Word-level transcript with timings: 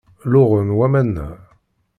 Luɣen 0.31 0.69
waman-a. 0.77 1.29